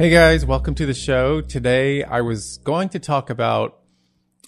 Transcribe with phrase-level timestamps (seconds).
[0.00, 1.42] Hey guys, welcome to the show.
[1.42, 3.80] Today I was going to talk about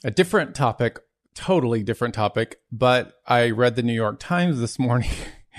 [0.02, 0.98] a different topic,
[1.34, 5.10] totally different topic, but I read the New York Times this morning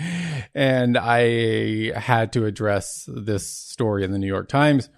[0.56, 4.90] and I had to address this story in the New York Times.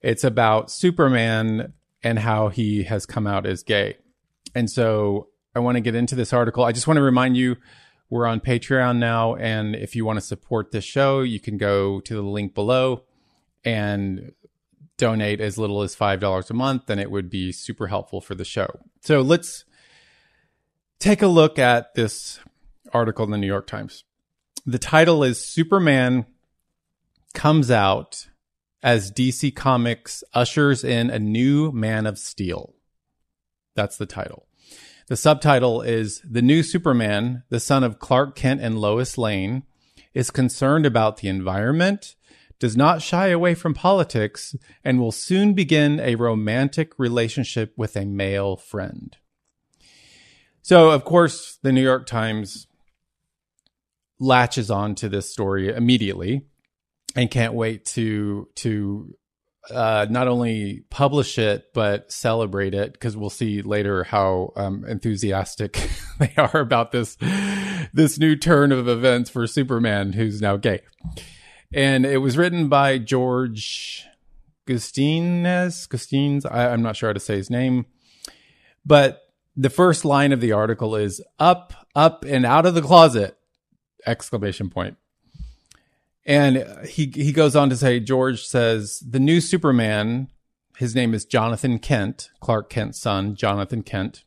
[0.00, 3.98] It's about Superman and how he has come out as gay.
[4.54, 6.64] And so I want to get into this article.
[6.64, 7.56] I just want to remind you
[8.08, 9.34] we're on Patreon now.
[9.34, 13.02] And if you want to support this show, you can go to the link below
[13.66, 14.32] and
[14.96, 18.44] donate as little as $5 a month, then it would be super helpful for the
[18.44, 18.68] show.
[19.02, 19.64] So let's
[20.98, 22.40] take a look at this
[22.94, 24.04] article in the New York Times.
[24.64, 26.24] The title is Superman
[27.34, 28.28] Comes Out
[28.82, 32.74] as DC Comics Ushers in a New Man of Steel.
[33.74, 34.46] That's the title.
[35.08, 39.64] The subtitle is The New Superman, the son of Clark Kent and Lois Lane,
[40.14, 42.16] is concerned about the environment
[42.58, 44.54] does not shy away from politics,
[44.84, 49.16] and will soon begin a romantic relationship with a male friend.
[50.62, 52.66] So, of course, the New York Times
[54.18, 56.42] latches on to this story immediately
[57.14, 59.14] and can't wait to to
[59.70, 65.88] uh, not only publish it but celebrate it because we'll see later how um, enthusiastic
[66.18, 67.16] they are about this
[67.92, 70.80] this new turn of events for Superman, who's now gay
[71.72, 74.04] and it was written by George
[74.66, 75.86] Gustines.
[75.86, 77.86] Gustines, I, I'm not sure how to say his name,
[78.84, 79.22] but
[79.56, 83.36] the first line of the article is "up, up, and out of the closet!"
[84.06, 84.96] exclamation point.
[86.24, 90.28] And he he goes on to say, George says the new Superman.
[90.76, 94.24] His name is Jonathan Kent, Clark Kent's son, Jonathan Kent,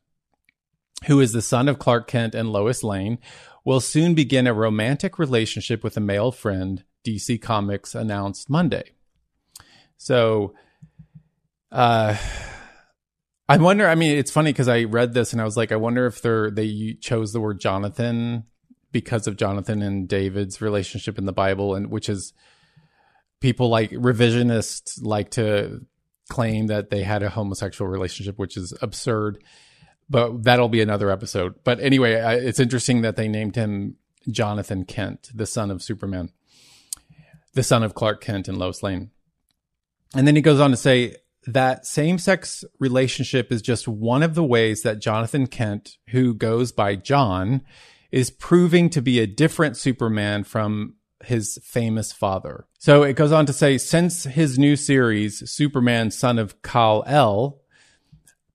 [1.06, 3.20] who is the son of Clark Kent and Lois Lane,
[3.64, 8.92] will soon begin a romantic relationship with a male friend DC Comics announced Monday.
[9.98, 10.54] So,
[11.72, 12.16] uh,
[13.48, 13.88] I wonder.
[13.88, 16.22] I mean, it's funny because I read this and I was like, I wonder if
[16.22, 18.44] they're they chose the word Jonathan
[18.92, 22.34] because of Jonathan and David's relationship in the Bible, and which is
[23.40, 25.86] people like revisionists like to
[26.30, 29.44] claim that they had a homosexual relationship, which is absurd.
[30.10, 31.56] But that'll be another episode.
[31.64, 33.96] But anyway, it's interesting that they named him
[34.30, 36.32] Jonathan Kent, the son of Superman
[37.54, 39.12] the son of Clark Kent and Lois Lane.
[40.16, 41.16] And then he goes on to say
[41.46, 46.72] that same sex relationship is just one of the ways that Jonathan Kent, who goes
[46.72, 47.62] by John,
[48.12, 52.66] is proving to be a different Superman from his famous father.
[52.78, 57.62] So it goes on to say since his new series, Superman, son of Kal El,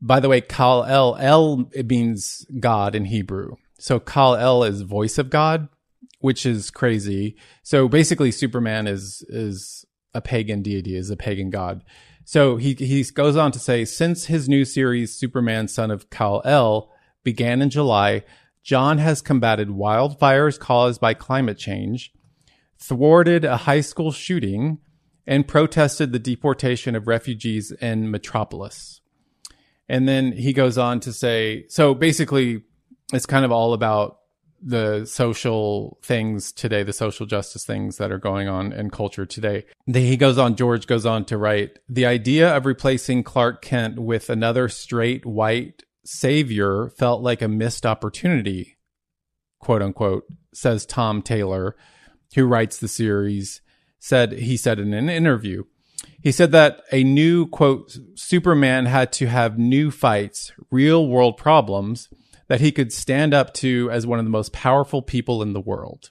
[0.01, 3.57] by the way, Kal El, El it means God in Hebrew.
[3.79, 5.69] So Kal El is voice of God
[6.25, 7.37] which is crazy.
[7.63, 11.85] So basically, Superman is is a pagan deity, is a pagan god.
[12.25, 16.41] So he he goes on to say, since his new series, Superman, Son of Kal
[16.47, 16.91] El,
[17.25, 18.25] began in July,
[18.63, 22.11] John has combated wildfires caused by climate change,
[22.79, 24.79] thwarted a high school shooting,
[25.27, 29.03] and protested the deportation of refugees in Metropolis.
[29.91, 32.63] And then he goes on to say, so basically,
[33.13, 34.21] it's kind of all about
[34.67, 39.67] the social things today, the social justice things that are going on in culture today.
[39.87, 44.31] He goes on, George goes on to write the idea of replacing Clark Kent with
[44.31, 48.79] another straight white savior felt like a missed opportunity,
[49.61, 51.77] quote unquote, says Tom Taylor,
[52.35, 53.61] who writes the series,
[53.99, 55.65] said, he said in an interview.
[56.23, 62.09] He said that a new, quote, Superman had to have new fights, real world problems
[62.49, 65.61] that he could stand up to as one of the most powerful people in the
[65.61, 66.11] world.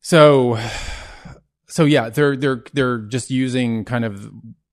[0.00, 0.58] So,
[1.66, 4.30] so yeah, they're they're they're just using kind of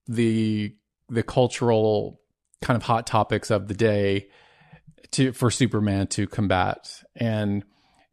[0.08, 0.76] the
[1.10, 2.22] the cultural
[2.62, 4.30] kind of hot topics of the day
[5.12, 7.64] to for Superman to combat and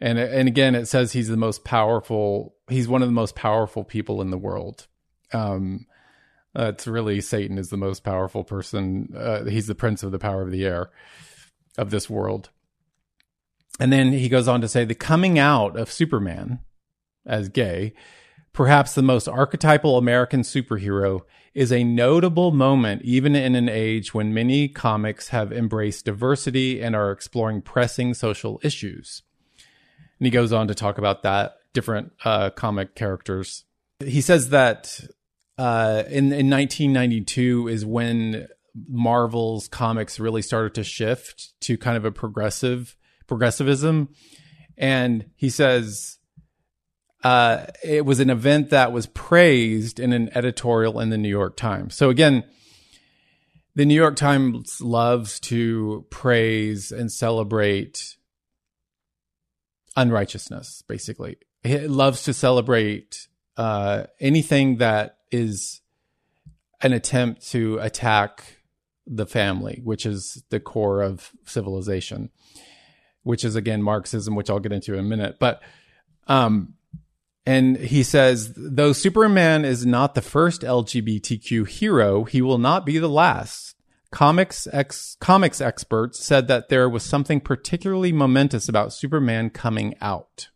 [0.01, 3.85] and and again it says he's the most powerful he's one of the most powerful
[3.85, 4.87] people in the world
[5.33, 5.87] um
[6.57, 9.15] uh, it's really Satan is the most powerful person.
[9.17, 10.91] Uh, he's the prince of the power of the air
[11.77, 12.51] of this world.
[13.81, 16.61] And then he goes on to say the coming out of Superman
[17.27, 17.95] as gay
[18.55, 21.21] perhaps the most archetypal American superhero,
[21.53, 26.97] is a notable moment even in an age when many comics have embraced diversity and
[26.97, 29.23] are exploring pressing social issues.
[30.19, 33.65] And he goes on to talk about that different uh, comic characters.
[34.01, 35.01] He says that
[35.59, 38.49] uh, in in 1992 is when
[38.89, 42.97] Marvel's comics really started to shift to kind of a progressive
[43.27, 44.09] progressivism,
[44.77, 46.19] and he says
[47.23, 51.57] uh, it was an event that was praised in an editorial in the New York
[51.57, 51.95] Times.
[51.95, 52.45] So again,
[53.75, 58.17] the New York Times loves to praise and celebrate
[59.97, 60.83] unrighteousness.
[60.87, 63.27] Basically, it loves to celebrate
[63.57, 65.81] uh, anything that is
[66.81, 68.59] an attempt to attack
[69.07, 72.31] the family, which is the core of civilization,
[73.23, 75.37] which is again Marxism, which I'll get into in a minute.
[75.39, 75.63] But
[76.27, 76.75] um,
[77.47, 82.99] and he says, though Superman is not the first LGBTQ hero, he will not be
[82.99, 83.75] the last.
[84.11, 90.49] Comics ex- comics experts said that there was something particularly momentous about Superman coming out.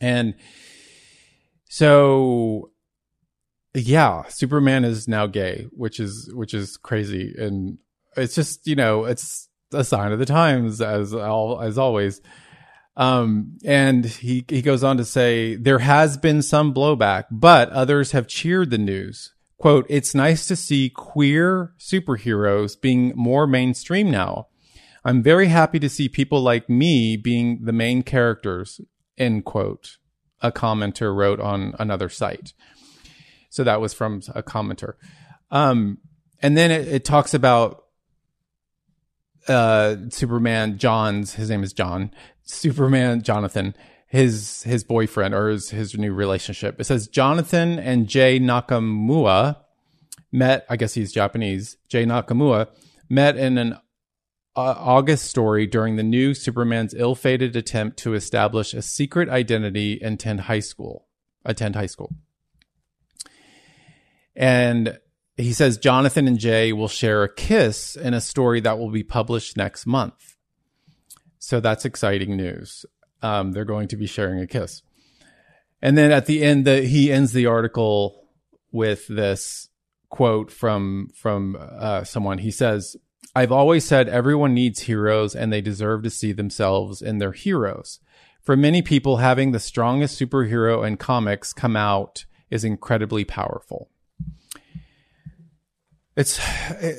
[0.00, 0.34] And
[1.68, 2.69] so
[3.74, 7.78] yeah, Superman is now gay, which is which is crazy and
[8.16, 12.20] it's just, you know, it's a sign of the times as all as always.
[12.96, 18.12] Um, and he, he goes on to say, there has been some blowback, but others
[18.12, 19.32] have cheered the news.
[19.58, 24.48] Quote, it's nice to see queer superheroes being more mainstream now.
[25.04, 28.80] I'm very happy to see people like me being the main characters,
[29.16, 29.96] end quote,
[30.42, 32.52] a commenter wrote on another site.
[33.50, 34.94] So that was from a commenter.
[35.50, 35.98] Um,
[36.40, 37.84] and then it, it talks about
[39.48, 42.12] uh, Superman John's his name is John
[42.42, 43.74] Superman Jonathan
[44.10, 46.80] his his boyfriend or his his new relationship.
[46.80, 49.56] It says Jonathan and Jay Nakamura
[50.32, 50.66] met.
[50.68, 51.76] I guess he's Japanese.
[51.88, 52.68] Jay Nakamura
[53.08, 53.74] met in an
[54.56, 60.14] uh, August story during the new Superman's ill-fated attempt to establish a secret identity and
[60.14, 61.06] attend high school.
[61.44, 62.12] Attend high school.
[64.40, 64.98] And
[65.36, 69.02] he says Jonathan and Jay will share a kiss in a story that will be
[69.02, 70.36] published next month.
[71.38, 72.86] So that's exciting news.
[73.20, 74.80] Um, they're going to be sharing a kiss.
[75.82, 78.28] And then at the end, the, he ends the article
[78.72, 79.68] with this
[80.08, 82.38] quote from from uh, someone.
[82.38, 82.96] He says,
[83.36, 88.00] "I've always said everyone needs heroes, and they deserve to see themselves in their heroes.
[88.42, 93.89] For many people, having the strongest superhero in comics come out is incredibly powerful."
[96.20, 96.38] It's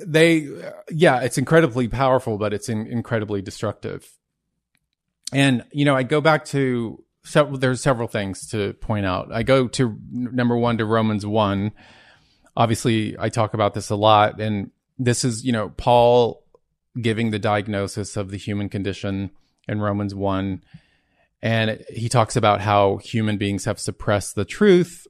[0.05, 0.47] they
[0.89, 4.11] yeah it's incredibly powerful but it's in, incredibly destructive.
[5.31, 9.31] And you know i go back to so there's several things to point out.
[9.31, 11.71] I go to number one to romans 1
[12.57, 16.43] obviously i talk about this a lot and this is you know paul
[16.99, 19.31] giving the diagnosis of the human condition
[19.67, 20.61] in romans 1
[21.41, 25.07] and he talks about how human beings have suppressed the truth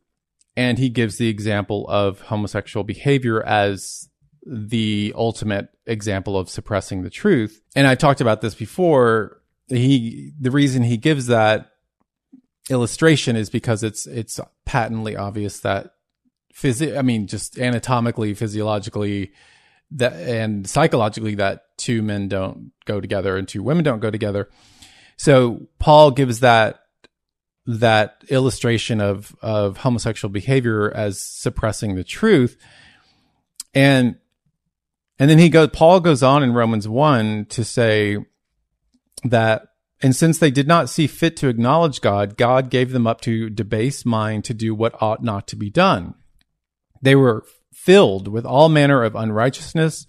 [0.56, 4.09] and he gives the example of homosexual behavior as
[4.45, 7.62] the ultimate example of suppressing the truth.
[7.75, 9.42] And I talked about this before.
[9.68, 11.71] He, the reason he gives that
[12.69, 15.94] illustration is because it's, it's patently obvious that
[16.54, 19.31] physi- I mean, just anatomically, physiologically,
[19.92, 24.49] that, and psychologically that two men don't go together and two women don't go together.
[25.18, 26.81] So Paul gives that
[27.65, 32.57] that illustration of of homosexual behavior as suppressing the truth.
[33.73, 34.18] And
[35.19, 38.18] and then he goes paul goes on in romans 1 to say
[39.23, 39.68] that
[40.01, 43.49] and since they did not see fit to acknowledge god god gave them up to
[43.49, 46.15] debased mind to do what ought not to be done.
[47.01, 50.07] They were filled with all manner of unrighteousness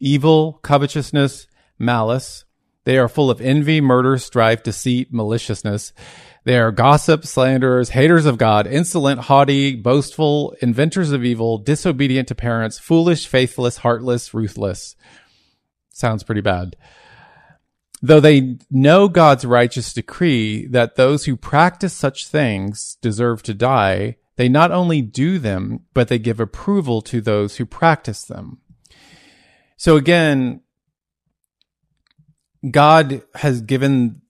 [0.00, 1.46] evil covetousness
[1.78, 2.44] malice.
[2.84, 5.92] They are full of envy murder strife deceit maliciousness
[6.44, 12.34] they are gossips, slanderers, haters of God, insolent, haughty, boastful, inventors of evil, disobedient to
[12.34, 14.94] parents, foolish, faithless, heartless, ruthless.
[15.90, 16.76] Sounds pretty bad.
[18.02, 24.16] Though they know God's righteous decree that those who practice such things deserve to die,
[24.36, 28.58] they not only do them, but they give approval to those who practice them.
[29.78, 30.60] So again,
[32.70, 34.20] God has given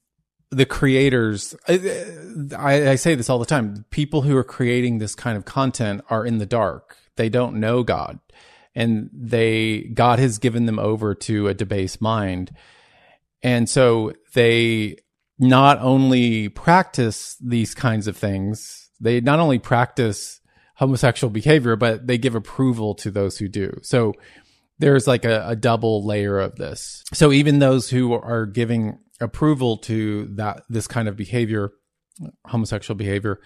[0.54, 5.36] the creators I, I, say this all the time people who are creating this kind
[5.36, 8.18] of content are in the dark they don't know god
[8.74, 12.54] and they god has given them over to a debased mind
[13.42, 14.96] and so they
[15.38, 20.40] not only practice these kinds of things, they not only practice
[20.76, 23.78] homosexual behavior, but they give approval to those who do.
[23.82, 24.14] So
[24.78, 27.04] there's like a, a double layer of this.
[27.12, 31.72] So even those who are giving approval to that this kind of behavior,
[32.46, 33.40] homosexual behavior,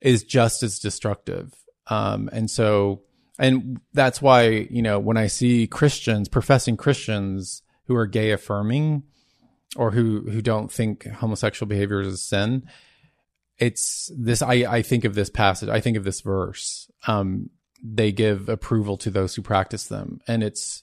[0.00, 1.54] is just as destructive.
[1.86, 3.02] Um, and so,
[3.38, 9.02] and that's why you know when I see Christians, professing Christians who are gay affirming,
[9.76, 12.68] or who who don't think homosexual behavior is a sin,
[13.58, 14.42] it's this.
[14.42, 15.68] I I think of this passage.
[15.68, 16.90] I think of this verse.
[17.06, 17.50] Um,
[17.82, 20.82] they give approval to those who practice them, and it's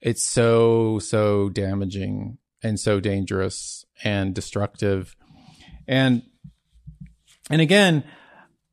[0.00, 5.16] it's so so damaging and so dangerous and destructive,
[5.86, 6.22] and
[7.50, 8.04] and again,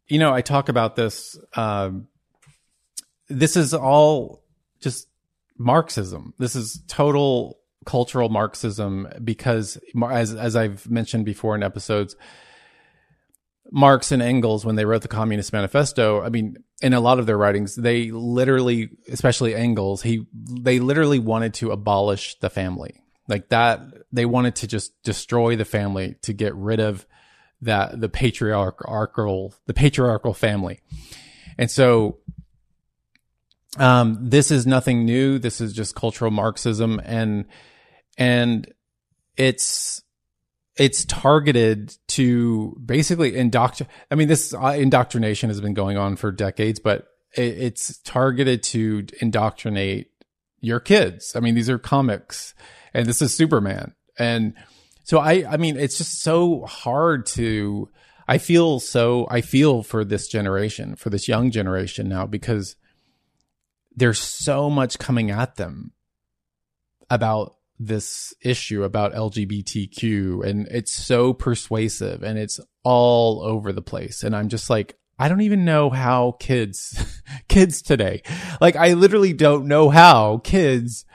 [0.07, 1.37] you know, I talk about this.
[1.55, 2.07] Um,
[3.29, 4.43] this is all
[4.81, 5.07] just
[5.57, 6.33] Marxism.
[6.37, 9.77] This is total cultural Marxism because,
[10.09, 12.15] as as I've mentioned before in episodes,
[13.71, 17.25] Marx and Engels, when they wrote the Communist Manifesto, I mean, in a lot of
[17.25, 23.49] their writings, they literally, especially Engels, he they literally wanted to abolish the family, like
[23.49, 23.81] that.
[24.11, 27.05] They wanted to just destroy the family to get rid of
[27.61, 30.81] that the patriarchal the patriarchal family,
[31.57, 32.17] and so
[33.77, 35.39] um, this is nothing new.
[35.39, 37.45] This is just cultural Marxism, and
[38.17, 38.71] and
[39.37, 40.03] it's
[40.75, 43.91] it's targeted to basically indoctrinate.
[44.11, 48.63] I mean, this uh, indoctrination has been going on for decades, but it, it's targeted
[48.63, 50.11] to indoctrinate
[50.59, 51.35] your kids.
[51.35, 52.53] I mean, these are comics,
[52.93, 54.53] and this is Superman, and
[55.03, 57.89] so I, I mean, it's just so hard to.
[58.27, 59.27] I feel so.
[59.29, 62.75] I feel for this generation, for this young generation now, because
[63.95, 65.91] there's so much coming at them
[67.09, 74.23] about this issue about LGBTQ and it's so persuasive and it's all over the place.
[74.23, 78.23] And I'm just like, I don't even know how kids, kids today,
[78.61, 81.05] like I literally don't know how kids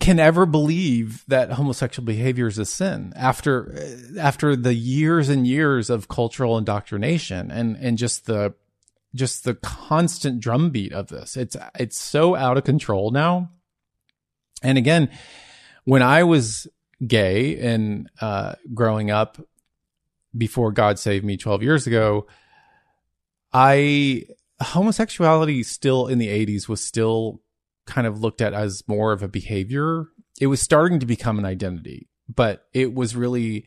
[0.00, 3.78] can ever believe that homosexual behavior is a sin after,
[4.18, 8.54] after the years and years of cultural indoctrination and, and just the,
[9.14, 11.36] just the constant drumbeat of this.
[11.36, 13.50] It's, it's so out of control now
[14.62, 15.10] and again,
[15.84, 16.66] when I was
[17.06, 19.38] gay and uh, growing up
[20.36, 22.26] before God saved me 12 years ago,
[23.52, 24.24] I
[24.60, 27.40] homosexuality still in the 80s was still
[27.86, 30.06] kind of looked at as more of a behavior.
[30.40, 33.66] It was starting to become an identity, but it was really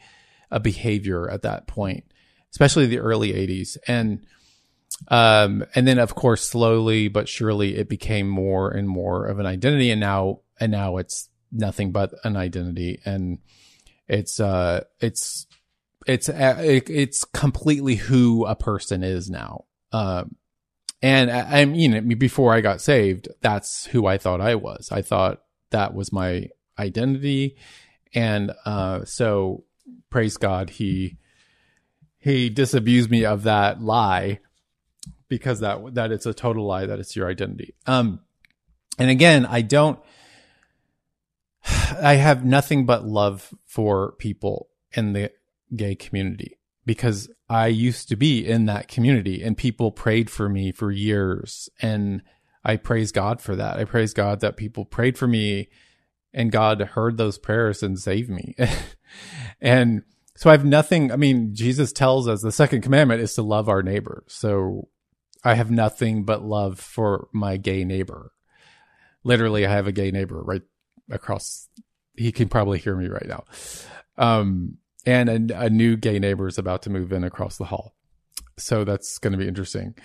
[0.51, 2.05] a behavior at that point,
[2.51, 3.77] especially the early 80s.
[3.87, 4.25] And
[5.07, 9.45] um, and then of course slowly but surely it became more and more of an
[9.45, 13.39] identity and now and now it's nothing but an identity and
[14.07, 15.47] it's uh it's
[16.05, 20.35] it's uh, it's completely who a person is now um
[21.01, 24.89] and I, I mean before I got saved that's who I thought I was.
[24.91, 25.41] I thought
[25.71, 27.57] that was my identity.
[28.13, 29.63] And uh so
[30.09, 31.17] praise God he
[32.17, 34.39] he disabused me of that lie
[35.27, 37.75] because that that it's a total lie that it's your identity.
[37.87, 38.21] Um
[38.97, 39.99] and again I don't
[41.65, 45.31] I have nothing but love for people in the
[45.75, 50.71] gay community because I used to be in that community and people prayed for me
[50.71, 51.69] for years.
[51.81, 52.21] And
[52.63, 53.77] I praise God for that.
[53.77, 55.69] I praise God that people prayed for me
[56.33, 58.55] and God heard those prayers and saved me.
[59.61, 60.03] and
[60.35, 61.11] so I have nothing.
[61.11, 64.23] I mean, Jesus tells us the second commandment is to love our neighbor.
[64.27, 64.87] So
[65.43, 68.31] I have nothing but love for my gay neighbor.
[69.23, 70.61] Literally, I have a gay neighbor right
[71.09, 71.67] across.
[72.15, 73.43] He can probably hear me right now.
[74.17, 77.95] Um, and a, a new gay neighbor is about to move in across the hall.
[78.57, 79.95] So that's going to be interesting.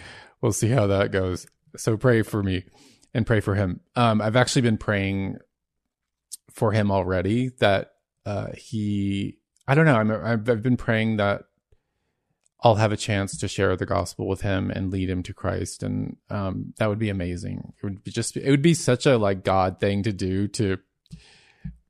[0.41, 1.47] We'll see how that goes.
[1.77, 2.65] So pray for me
[3.13, 3.81] and pray for him.
[3.97, 5.39] Um, I've actually been praying
[6.51, 7.93] for him already that
[8.25, 11.43] uh, he, I don't know, I'm, I've, been praying that
[12.63, 15.83] I'll have a chance to share the gospel with him and lead him to Christ.
[15.83, 17.73] And um, that would be amazing.
[17.77, 20.79] It would be just, it would be such a like God thing to do to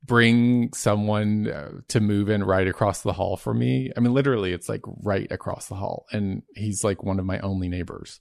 [0.05, 3.91] bring someone uh, to move in right across the hall for me.
[3.95, 7.39] I mean, literally, it's like right across the hall, and he's like one of my
[7.39, 8.19] only neighbors.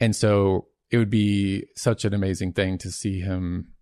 [0.00, 3.72] And so it would be such an amazing thing to see him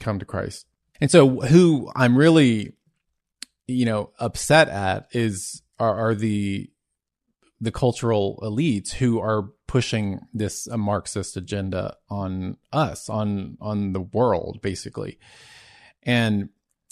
[0.00, 0.66] come to Christ.
[1.00, 2.74] And so, who I'm really,
[3.66, 6.70] you know, upset at is are, are the
[7.60, 14.60] the cultural elites who are pushing this Marxist agenda on us, on on the world,
[14.62, 15.18] basically.
[16.02, 16.48] And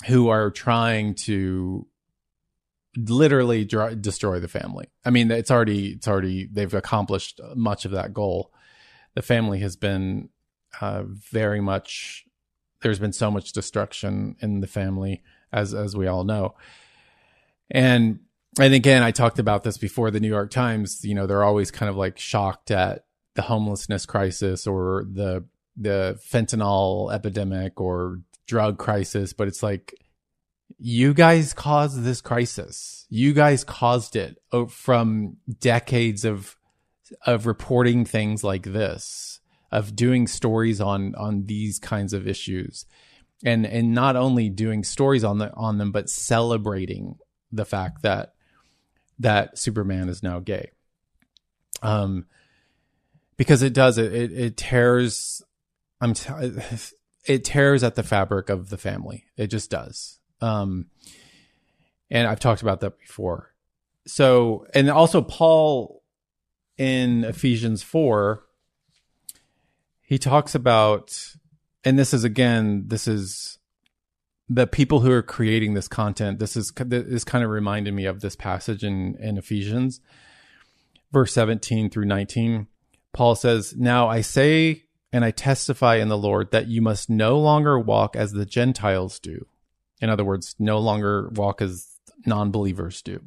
[0.07, 1.87] who are trying to
[2.97, 4.89] literally destroy the family.
[5.05, 8.53] I mean, it's already it's already they've accomplished much of that goal.
[9.15, 10.31] The family has been
[10.81, 12.25] uh, very much.
[12.83, 16.55] There's been so much destruction in the family, as as we all know,
[17.71, 18.21] and
[18.59, 20.11] and again, I talked about this before.
[20.11, 24.07] The New York Times, you know, they're always kind of like shocked at the homelessness
[24.07, 25.45] crisis or the
[25.77, 29.95] the fentanyl epidemic or drug crisis, but it's like
[30.77, 33.07] you guys caused this crisis.
[33.09, 34.39] You guys caused it
[34.69, 36.57] from decades of
[37.25, 39.41] of reporting things like this,
[39.71, 42.87] of doing stories on on these kinds of issues.
[43.45, 47.19] And and not only doing stories on the on them but celebrating
[47.53, 48.35] the fact that
[49.21, 50.73] that Superman is now gay.
[51.83, 52.27] Um
[53.37, 55.41] because it does it it, it tears
[56.01, 56.33] I'm t-
[57.27, 59.25] it tears at the fabric of the family.
[59.37, 60.19] It just does.
[60.41, 60.87] Um,
[62.11, 63.55] and I've talked about that before.
[64.07, 66.03] So, and also Paul
[66.79, 68.43] in Ephesians 4,
[70.01, 71.37] he talks about,
[71.85, 73.59] and this is again, this is
[74.49, 76.41] the people who are creating this content.
[76.41, 80.01] This is, this kind of reminded me of this passage in, in Ephesians,
[81.13, 82.67] verse 17 through 19.
[83.13, 87.39] Paul says, Now I say and I testify in the Lord that you must no
[87.39, 89.47] longer walk as the Gentiles do
[90.01, 91.89] in other words, no longer walk as
[92.25, 93.23] non believers do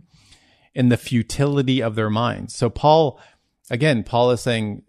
[0.73, 2.55] in the futility of their minds.
[2.55, 3.19] So, Paul,
[3.69, 4.83] again, Paul is saying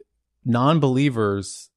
[0.45, 1.71] non believers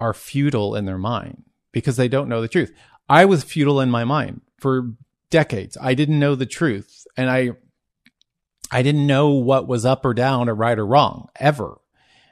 [0.00, 2.72] are futile in their mind because they don't know the truth.
[3.08, 4.92] I was futile in my mind for
[5.30, 5.76] decades.
[5.80, 7.52] I didn't know the truth and I
[8.70, 11.80] I didn't know what was up or down or right or wrong ever.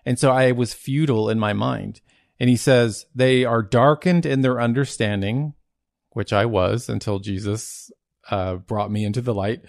[0.04, 2.00] And so I was futile in my mind.
[2.38, 5.54] And he says, they are darkened in their understanding
[6.16, 7.90] which I was until Jesus
[8.30, 9.62] uh, brought me into the light.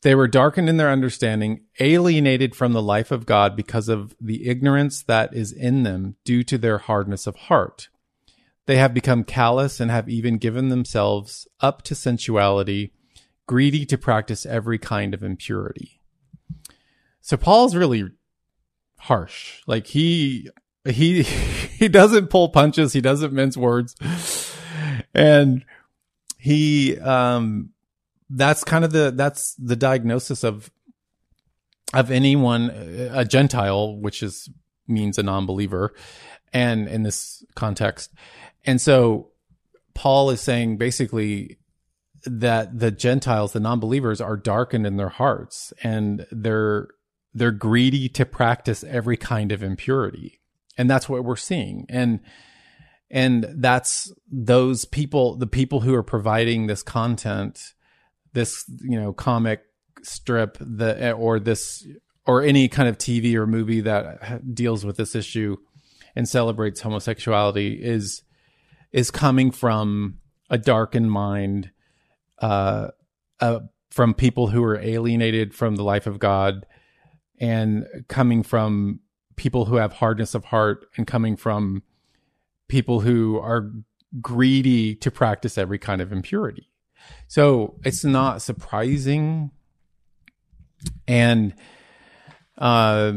[0.00, 4.48] They were darkened in their understanding, alienated from the life of God because of the
[4.48, 7.90] ignorance that is in them due to their hardness of heart.
[8.64, 12.94] They have become callous and have even given themselves up to sensuality,
[13.46, 16.00] greedy to practice every kind of impurity.
[17.20, 18.04] So Paul's really
[18.96, 19.60] harsh.
[19.66, 20.48] Like he
[20.88, 21.22] he
[21.80, 23.96] he doesn't pull punches, he doesn't mince words.
[25.14, 25.64] And
[26.38, 27.70] he um
[28.28, 30.70] that's kind of the that's the diagnosis of
[31.92, 34.48] of anyone a gentile which is
[34.86, 35.94] means a non-believer
[36.52, 38.12] and in this context.
[38.64, 39.30] And so
[39.94, 41.58] paul is saying basically
[42.24, 46.88] that the gentiles the non-believers are darkened in their hearts and they're
[47.32, 50.39] they're greedy to practice every kind of impurity
[50.80, 51.84] and that's what we're seeing.
[51.90, 52.20] And
[53.10, 57.60] and that's those people the people who are providing this content
[58.32, 59.60] this you know comic
[60.02, 61.86] strip the or this
[62.26, 65.56] or any kind of TV or movie that deals with this issue
[66.16, 68.22] and celebrates homosexuality is
[68.90, 71.70] is coming from a darkened mind
[72.38, 72.88] uh,
[73.40, 76.64] uh, from people who are alienated from the life of God
[77.38, 79.00] and coming from
[79.40, 81.82] people who have hardness of heart and coming from
[82.68, 83.72] people who are
[84.20, 86.68] greedy to practice every kind of impurity.
[87.26, 89.50] So it's not surprising.
[91.08, 91.54] And
[92.58, 93.12] uh,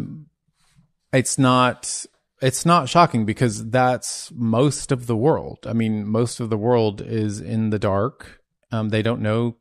[1.11, 2.05] it's not
[2.41, 5.59] it's not shocking because that's most of the world.
[5.67, 8.39] I mean, most of the world is in the dark.
[8.71, 9.57] Um, they don't know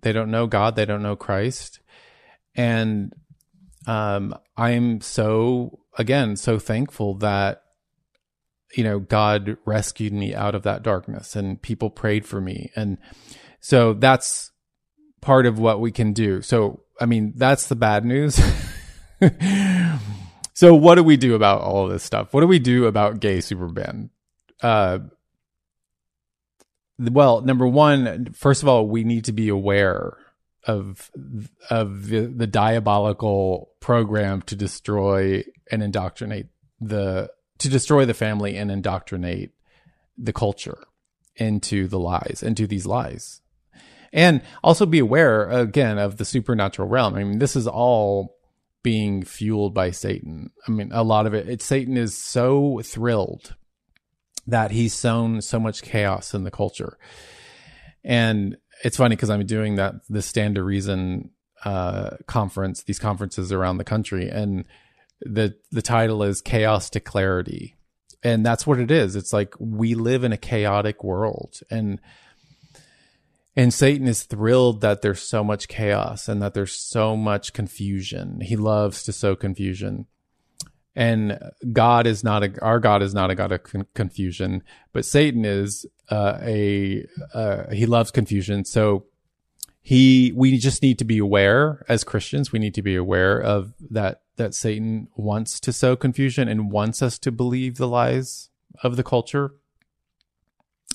[0.00, 1.80] they don't know God, they don't know Christ.
[2.54, 3.12] And
[3.86, 7.62] um, I'm so again so thankful that
[8.74, 12.70] you know, God rescued me out of that darkness and people prayed for me.
[12.74, 12.98] And
[13.60, 14.50] so that's
[15.20, 16.42] part of what we can do.
[16.42, 18.40] So, I mean, that's the bad news.
[20.54, 22.32] so, what do we do about all this stuff?
[22.32, 24.10] What do we do about gay Superman?
[24.62, 24.98] Uh,
[26.98, 30.16] well, number one, first of all, we need to be aware
[30.66, 31.10] of
[31.70, 36.46] of the, the diabolical program to destroy and indoctrinate
[36.80, 39.50] the to destroy the family and indoctrinate
[40.18, 40.78] the culture
[41.36, 43.40] into the lies, into these lies.
[44.12, 47.14] And also be aware again of the supernatural realm.
[47.14, 48.36] I mean, this is all
[48.82, 50.50] being fueled by Satan.
[50.66, 53.54] I mean, a lot of it, it Satan is so thrilled
[54.46, 56.96] that he's sown so much chaos in the culture.
[58.04, 61.30] And it's funny because I'm doing that the Stand to Reason
[61.64, 64.64] uh, conference, these conferences around the country, and
[65.20, 67.76] the the title is chaos to clarity
[68.22, 72.00] and that's what it is it's like we live in a chaotic world and
[73.58, 78.42] And Satan is thrilled that there's so much chaos and that there's so much confusion.
[78.42, 80.04] He loves to sow confusion.
[80.94, 81.38] And
[81.72, 85.46] God is not a, our God is not a God of con- confusion, but Satan
[85.46, 88.66] is uh, a, uh, he loves confusion.
[88.66, 89.06] So
[89.80, 93.72] he, we just need to be aware as Christians, we need to be aware of
[93.90, 98.50] that, that Satan wants to sow confusion and wants us to believe the lies
[98.82, 99.52] of the culture.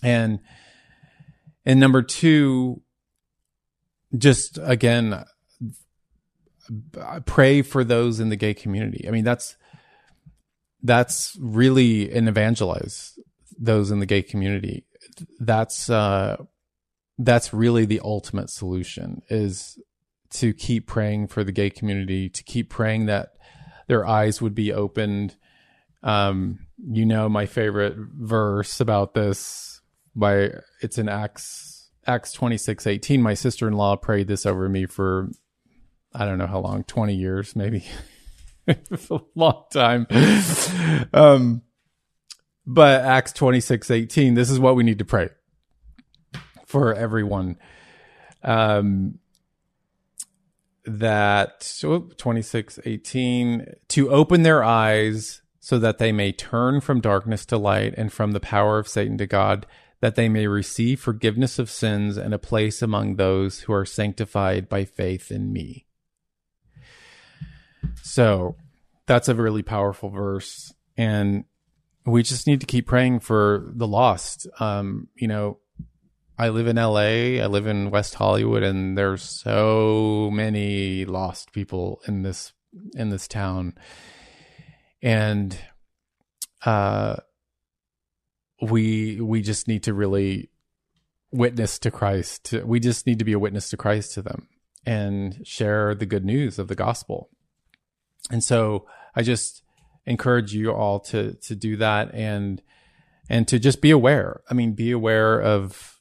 [0.04, 0.40] And,
[1.66, 2.82] and number two,
[4.18, 5.26] just again,
[7.26, 9.06] pray for those in the gay community.
[9.08, 9.58] I mean, that's,
[10.84, 13.18] that's really and evangelize
[13.58, 14.86] those in the gay community.
[15.40, 16.38] That's, uh,
[17.18, 19.78] that's really the ultimate solution is
[20.32, 23.36] to keep praying for the gay community, to keep praying that
[23.88, 25.36] their eyes would be opened.
[26.04, 29.82] Um, you know, my favorite verse about this
[30.16, 33.22] by it's in Acts, Acts 26, 18.
[33.22, 35.30] My sister-in-law prayed this over me for,
[36.14, 37.86] I don't know how long, 20 years, maybe
[38.68, 40.08] a long time.
[41.14, 41.62] Um,
[42.66, 45.30] but Acts 26, 18, this is what we need to pray
[46.66, 47.58] for everyone.
[48.44, 49.20] Um,
[50.86, 57.46] that oh, 26, 18, to open their eyes so that they may turn from darkness
[57.46, 59.68] to light and from the power of Satan to God,
[60.00, 64.68] that they may receive forgiveness of sins and a place among those who are sanctified
[64.68, 65.86] by faith in me.
[68.02, 68.56] So
[69.06, 70.74] that's a really powerful verse.
[70.98, 71.46] And
[72.06, 74.48] we just need to keep praying for the lost.
[74.60, 75.60] Um, you know,
[76.42, 82.02] I live in LA, I live in West Hollywood, and there's so many lost people
[82.08, 82.54] in this
[82.96, 83.76] in this town.
[85.04, 85.56] And
[86.66, 87.18] uh
[88.60, 90.50] we we just need to really
[91.32, 92.56] witness to Christ.
[92.66, 94.48] We just need to be a witness to Christ to them
[94.84, 97.30] and share the good news of the gospel.
[98.32, 99.62] And so I just
[100.08, 102.64] encourage you all to to do that and
[103.30, 104.42] and to just be aware.
[104.50, 106.01] I mean, be aware of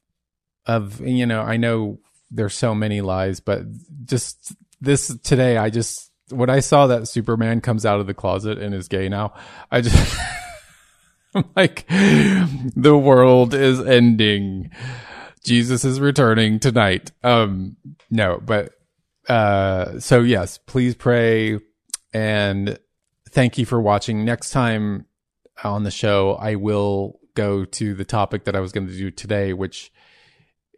[0.71, 1.99] of you know, I know
[2.31, 3.63] there's so many lies, but
[4.05, 8.59] just this today I just when I saw that Superman comes out of the closet
[8.59, 9.35] and is gay now,
[9.71, 10.19] I just
[11.35, 14.71] I'm like the world is ending.
[15.45, 17.13] Jesus is returning tonight.
[17.23, 17.77] Um
[18.11, 18.73] no, but
[19.29, 21.59] uh so yes, please pray
[22.13, 22.79] and
[23.31, 24.25] thank you for watching.
[24.25, 25.07] Next time
[25.65, 29.11] on the show, I will go to the topic that I was going to do
[29.11, 29.93] today, which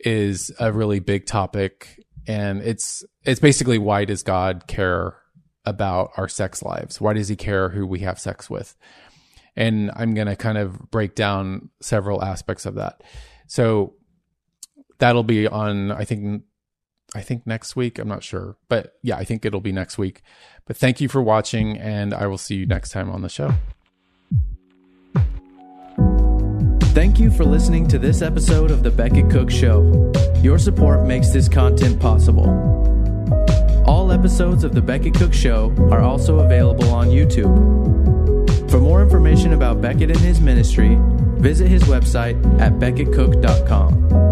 [0.02, 2.00] is a really big topic.
[2.26, 5.16] And it's, it's basically why does God care
[5.64, 7.00] about our sex lives?
[7.00, 8.76] Why does he care who we have sex with?
[9.54, 13.02] And I'm going to kind of break down several aspects of that.
[13.46, 13.94] So
[14.98, 16.44] that'll be on, I think,
[17.14, 17.98] I think next week.
[17.98, 20.22] I'm not sure, but yeah, I think it'll be next week.
[20.64, 23.52] But thank you for watching, and I will see you next time on the show.
[26.92, 30.12] Thank you for listening to this episode of The Becket Cook Show.
[30.42, 32.44] Your support makes this content possible.
[33.87, 38.70] All episodes of The Becket Cook Show are also available on YouTube.
[38.70, 40.98] For more information about Becket and his ministry,
[41.40, 44.31] visit his website at becketcook.com.